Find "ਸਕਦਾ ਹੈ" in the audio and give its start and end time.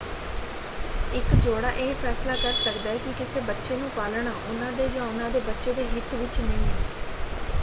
2.55-2.97